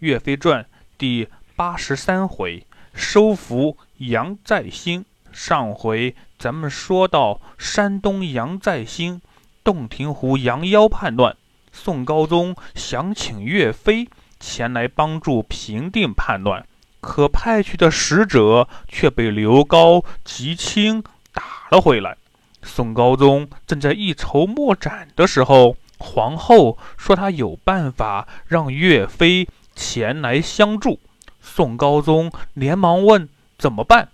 [0.00, 5.04] 岳飞传第八十三回，收服杨再兴。
[5.30, 9.20] 上回咱们说到山东杨再兴
[9.62, 11.36] 洞庭湖杨妖叛乱，
[11.70, 14.08] 宋高宗想请岳飞
[14.40, 16.66] 前来帮助平定叛乱，
[17.00, 22.16] 可派去的使者却被刘高、吉清打了回来。
[22.62, 29.46] 宋高宗正在一筹莫展的时候，皇后说她有办法让岳飞。
[29.80, 31.00] 前来相助，
[31.40, 34.10] 宋高宗连忙问怎么办。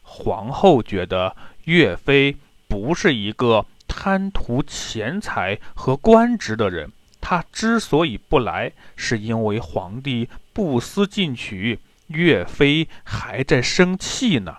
[0.00, 14.56] 皇后觉得岳飞不是一个贪图钱财和官职的人，他之所以不来，是因为皇帝不思进取，岳飞还在生气呢。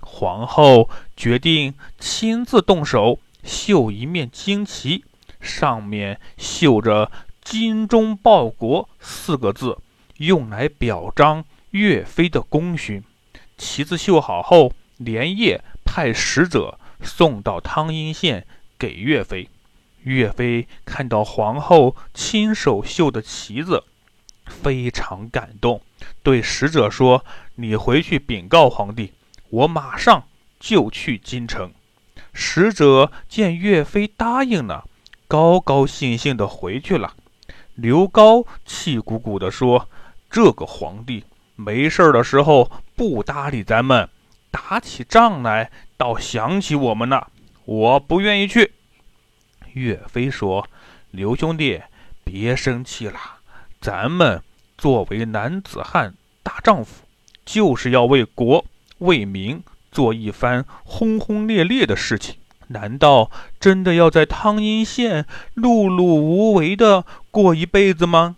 [0.00, 5.04] 皇后决定亲自动手绣一面旌旗，
[5.40, 7.12] 上面绣着。
[7.50, 9.78] 精忠报国四个字，
[10.18, 13.02] 用来表彰岳飞的功勋。
[13.56, 18.46] 旗子绣好后，连夜派使者送到汤阴县
[18.78, 19.48] 给岳飞。
[20.02, 23.82] 岳飞看到皇后亲手绣的旗子，
[24.44, 25.80] 非常感动，
[26.22, 27.24] 对使者说
[27.56, 29.14] ：“你回去禀告皇帝，
[29.48, 30.24] 我马上
[30.60, 31.72] 就去京城。”
[32.34, 34.86] 使者见岳飞答应了，
[35.26, 37.14] 高高兴兴地回去了。
[37.80, 39.88] 刘高气鼓鼓地说
[40.28, 41.22] ：“这个皇帝
[41.54, 44.08] 没事的时候不搭理咱们，
[44.50, 47.28] 打起仗来倒想起我们了。
[47.64, 48.72] 我不愿意去。”
[49.74, 50.66] 岳飞说
[51.12, 51.80] ：“刘兄弟，
[52.24, 53.20] 别生气了。
[53.80, 54.42] 咱们
[54.76, 57.04] 作为男子汉大丈夫，
[57.44, 58.64] 就是要为国
[58.98, 62.34] 为民做一番轰轰烈烈的事情。”
[62.68, 68.36] 难道真的要在汤阴县碌碌无为的过一辈子吗？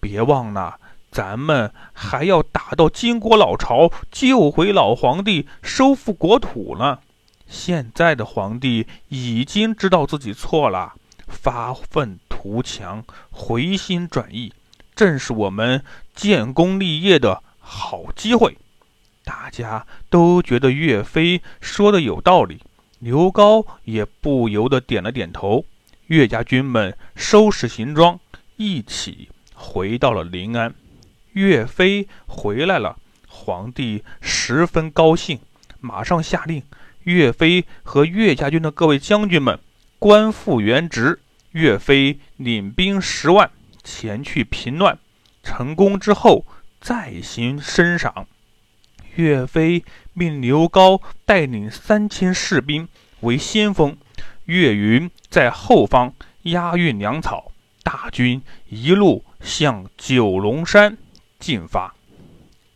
[0.00, 0.78] 别忘了，
[1.10, 6.98] 咱们还要打到金国老巢，救回老皇帝，收复国土呢。
[7.46, 10.94] 现在的皇帝已经知道自己错了，
[11.26, 14.52] 发愤图强，回心转意，
[14.94, 15.84] 正是我们
[16.14, 18.56] 建功立业的好机会。
[19.24, 22.60] 大家都觉得岳飞说的有道理。
[23.06, 25.64] 刘高也不由得点了点头。
[26.08, 28.18] 岳家军们收拾行装，
[28.56, 30.74] 一起回到了临安。
[31.30, 35.38] 岳飞回来了，皇帝十分高兴，
[35.78, 36.64] 马上下令：
[37.04, 39.56] 岳飞和岳家军的各位将军们
[40.00, 41.20] 官复原职。
[41.52, 43.48] 岳飞领兵十万
[43.84, 44.98] 前去平乱，
[45.44, 46.44] 成功之后
[46.80, 48.26] 再行升赏。
[49.14, 49.84] 岳飞
[50.18, 52.88] 命刘高带领三千士兵
[53.20, 53.94] 为先锋，
[54.46, 58.40] 岳云在后方押运粮草，大军
[58.70, 60.96] 一路向九龙山
[61.38, 61.94] 进发。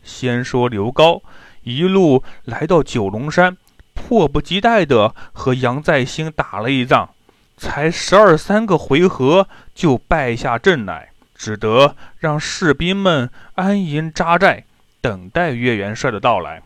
[0.03, 1.23] 先说刘高，
[1.63, 3.57] 一路来到九龙山，
[3.95, 7.09] 迫不及待地和杨再兴打了一仗，
[7.57, 14.65] 才十二三个回合就败下阵来，只得让士兵们安营扎寨。
[15.01, 16.61] 等待岳元帅的到来。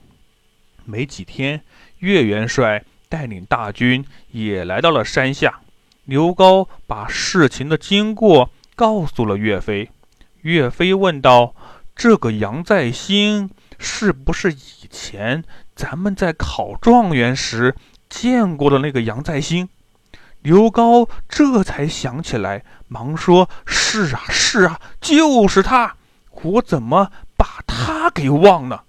[0.85, 1.61] 没几天，
[1.99, 5.59] 岳元帅带领大军也来到了山下。
[6.05, 9.89] 刘高把事情的经过告诉了岳飞。
[10.41, 11.55] 岳飞问道
[11.95, 15.43] ：“这个杨再兴是不是以前
[15.75, 17.75] 咱们在考状元时
[18.07, 19.67] 见过的那个杨再兴？”
[20.43, 25.95] 刘高这才想起来，忙说：“是啊，是啊，就是他。
[26.43, 28.85] 我怎么？”把他给忘了，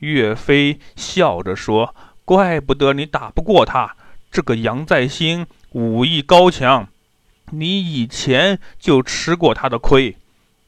[0.00, 1.94] 岳飞笑着说
[2.24, 3.96] ：“怪不得你打不过他，
[4.30, 6.88] 这个杨再兴武艺高强，
[7.50, 10.16] 你以前就吃过他的亏。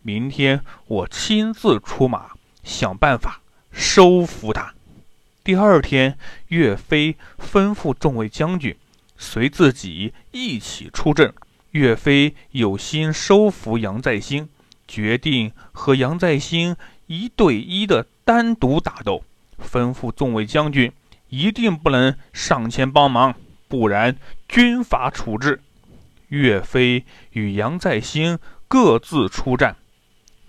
[0.02, 2.32] 明天我亲自出马，
[2.62, 3.40] 想办法
[3.70, 4.74] 收服他。”
[5.44, 8.76] 第二天，岳飞吩咐众位将军
[9.16, 11.32] 随自己一起出阵。
[11.70, 14.48] 岳飞有心收服杨再兴，
[14.86, 16.76] 决定和杨再兴。
[17.08, 19.22] 一对一的单独打斗，
[19.58, 20.92] 吩咐众位将军
[21.28, 23.34] 一定不能上前帮忙，
[23.68, 24.16] 不然
[24.48, 25.60] 军法处置。
[26.28, 28.38] 岳飞与杨再兴
[28.68, 29.76] 各自出战。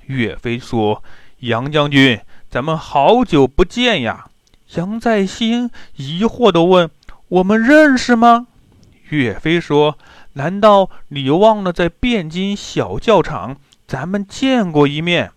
[0.06, 1.04] 岳飞说
[1.40, 2.20] ：“杨将军，
[2.50, 4.28] 咱们好久不见呀。”
[4.76, 6.90] 杨再兴疑惑地问
[7.30, 8.48] ：“我们认识吗？”
[9.10, 9.98] 岳飞说
[10.34, 15.32] ：“难道你忘了在汴京小教场咱们见过一面？”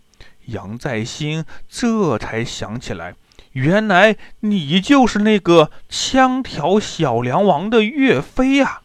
[0.46, 3.16] 杨再兴这才想起来，
[3.56, 8.82] 原来你就是那个枪挑小梁王的岳飞啊！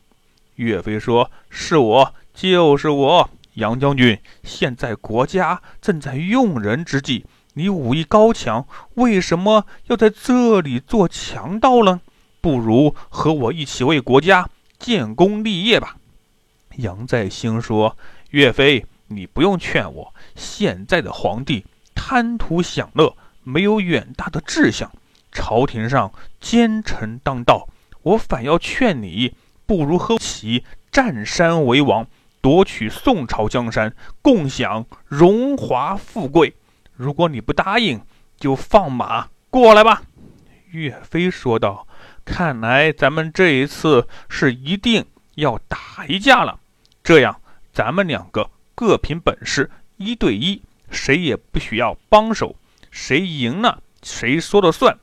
[0.56, 7.26] 岳飞说：“是我，就是我。”杨将军，现在国家正在用人之际，
[7.56, 12.00] 你武艺高强，为什么要在这里做强盗呢？
[12.40, 15.98] 不如和我一起为国家建功立业吧。”
[16.78, 17.98] 杨再兴说
[18.32, 20.14] ：“岳飞，你不用劝我。
[20.34, 24.92] 现在的皇帝贪图享乐，没有远大的志向，
[25.32, 27.68] 朝廷上奸臣当道。
[28.04, 29.36] 我反要劝你，
[29.66, 32.08] 不如和起占山为王。”
[32.42, 36.56] 夺取宋朝江山，共享荣华富贵。
[36.96, 38.02] 如果你不答应，
[38.36, 40.02] 就放马过来吧。”
[40.72, 41.88] 岳飞说道。
[42.26, 45.06] “看来咱们这一次是一定
[45.36, 46.60] 要打一架了。
[47.04, 47.40] 这样，
[47.72, 52.56] 咱们两个各凭本事，一对一，谁也不需要帮手。
[52.92, 55.00] 谁赢了，谁说了算。”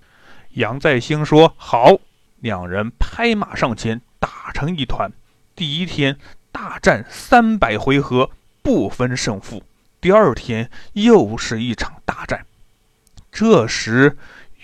[0.55, 1.99] 杨再兴说：“好。”
[2.39, 5.11] 两人拍马上前，打成一团。
[5.57, 6.17] 第一天。
[6.51, 8.31] 大战三百回合
[8.63, 9.63] 不分胜负，
[10.01, 12.47] 第二天又是一场大战。
[13.31, 14.17] 这时，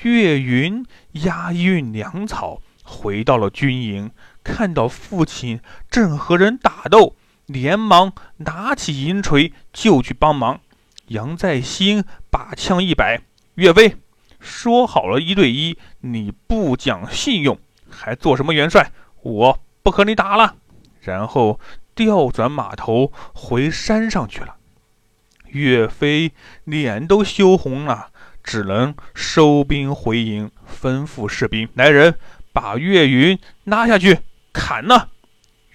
[0.03, 4.11] 岳云押运粮草回到了军营，
[4.43, 7.15] 看到父亲正和人打斗，
[7.47, 10.61] 连忙拿起银锤就去帮忙。
[11.15, 13.23] 杨再兴把枪一摆
[13.55, 13.97] ：“岳飞，
[14.41, 17.59] 说好了一对一，你不讲信用，
[17.89, 18.91] 还做什么元帅？
[19.23, 20.57] 我不和你打了。”
[21.01, 21.59] 然后。
[21.97, 24.57] 调转马头回山上去了，
[25.47, 26.33] 岳飞
[26.65, 28.09] 脸都羞红了，
[28.43, 32.17] 只能收兵回营，吩咐士兵来人
[32.53, 34.19] 把岳云拉下去
[34.53, 35.11] 砍了。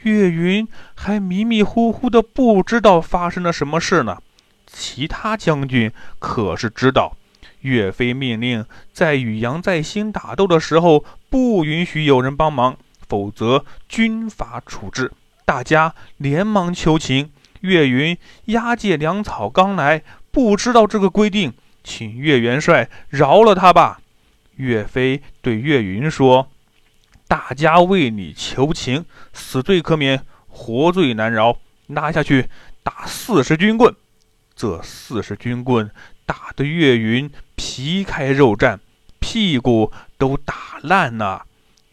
[0.02, 4.22] 岳云还迷迷糊糊的，不知道发生了什么事呢。
[4.72, 7.18] 其他将军可是知道，
[7.62, 12.78] 岳飞命令在与杨再兴打斗的时候，不允许有人帮忙，
[13.08, 15.12] 否则军法处置。
[15.46, 17.32] 大家连忙求情，
[17.62, 24.00] 岳云押解粮草刚来，不知道这个规定，请岳元帅饶了他吧。
[24.58, 26.50] 岳飞对岳云说
[27.28, 31.58] ：“大家为你求情，死罪可免，活罪难饶。
[31.88, 32.48] 拉下去
[32.84, 33.96] 打四十军棍。”
[34.60, 35.90] 这四十军棍
[36.26, 38.78] 打得岳云皮开肉绽，
[39.18, 41.46] 屁股都打烂了。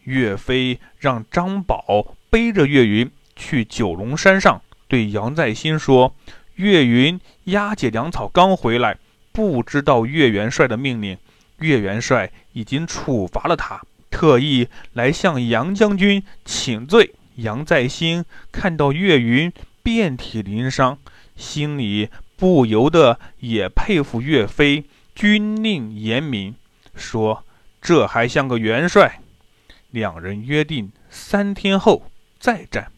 [0.03, 3.09] 岳飞让张宝背着岳云。
[3.37, 6.13] 去九龙山上对杨再兴说
[6.55, 8.97] ：“岳云押解粮草刚回来，
[9.31, 11.17] 不知道岳元帅的命令。
[11.59, 20.97] 岳元帅已经处罚了他，特意来向杨将军请罪。”杨再兴看到岳云遍体鳞伤，
[21.37, 26.55] 心里不由得也佩服岳飞军令严明，
[26.95, 27.43] 说
[27.81, 29.19] ：“这还像个元帅。”
[29.91, 32.03] 两人约定三天后
[32.39, 32.91] 再战。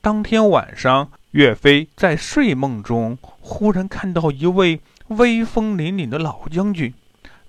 [0.00, 6.94] 当天晚上，岳飞在睡梦中忽然看到一位威风凛凛的老将军。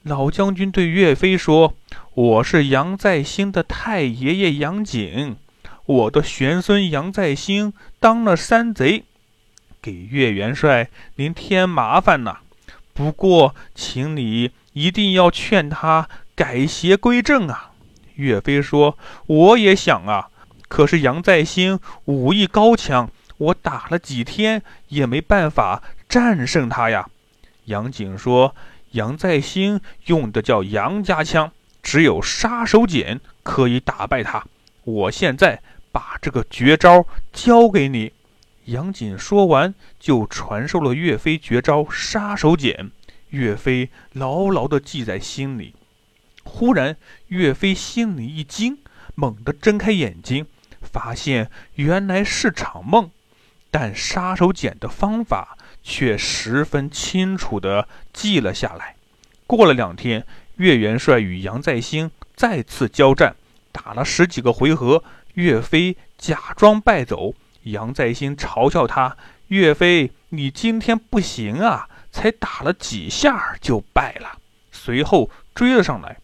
[0.04, 1.76] 老将军对岳飞说
[2.14, 5.38] ：“我是杨再兴的太爷爷杨景，
[5.86, 9.04] 我的玄孙杨再兴当了山贼，
[9.82, 12.42] 给岳元帅您添麻烦了。
[12.94, 17.72] 不过，请你一定要劝他改邪归正啊。”
[18.16, 20.30] 岳飞说：“我也想啊。”
[20.68, 27.10] 可是杨再兴武艺高强，我打了几天也没办法战胜他呀。
[27.66, 28.56] 杨景说
[28.92, 31.52] ：“杨再兴用的叫杨家枪，
[31.84, 34.46] 只有杀手锏可以打败他。
[34.84, 35.62] 我现在
[35.92, 38.14] 把这个绝招交给你。”
[38.72, 42.92] 杨锦说完，就传授了岳飞绝招杀手锏。
[43.30, 45.76] 岳飞牢牢地记在心里。
[46.44, 46.98] 忽然，
[47.28, 48.80] 岳飞心里一惊，
[49.16, 50.48] 猛地睁开眼睛。
[50.82, 53.12] 发现原来是场梦，
[53.70, 58.96] 但杀手锏的方法却十分清楚地记了下来。
[59.46, 60.26] 过了两天，
[60.56, 63.36] 岳元帅与杨再兴再次交战，
[63.72, 65.04] 打了十几个回合，
[65.36, 67.36] 岳飞假装败走。
[67.64, 69.18] 杨再兴嘲笑他
[69.50, 74.40] ：“岳飞，你今天不行啊，才打了几下就败了。”
[74.72, 76.18] 随后追了上来。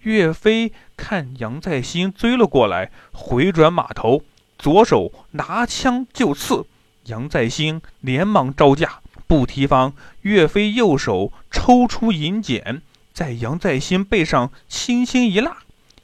[0.00, 4.22] 岳飞看杨再兴追了过来，回转马头，
[4.58, 6.66] 左手拿枪就刺。
[7.06, 12.82] 杨再兴连忙招架，不提防岳飞右手抽出银剪，
[13.14, 15.56] 在杨再兴背上轻轻一拉，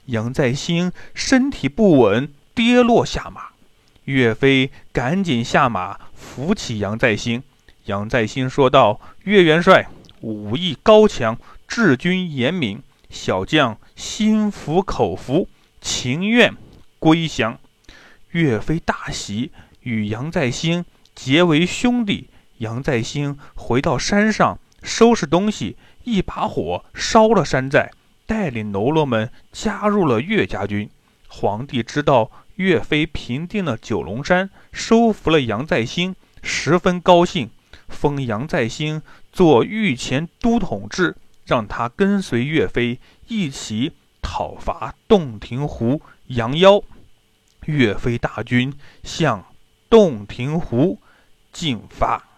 [0.07, 3.50] 杨再兴身体不稳，跌落下马。
[4.05, 7.43] 岳飞赶紧下马扶起杨再兴。
[7.85, 9.87] 杨再兴说道：“岳元帅
[10.21, 12.81] 武艺高强，治军严明。”
[13.11, 15.49] 小将心服口服，
[15.81, 16.55] 情愿
[16.97, 17.59] 归降。
[18.29, 22.29] 岳飞大喜，与杨再兴结为兄弟，
[22.59, 27.91] 杨再兴回到山上收拾东西，一把火烧了山寨，
[28.25, 30.89] 带领喽啰们加入了岳家军。
[31.27, 37.49] 皇帝知道岳飞平定了九龙山，收服了杨再兴，十分高兴，
[37.87, 41.15] 封杨再兴做御前都统制，
[41.45, 46.81] 让他跟随岳飞一起讨伐洞庭湖杨妖。
[47.65, 49.45] 岳飞大军向
[49.89, 50.99] 洞庭湖
[51.51, 52.30] 进发。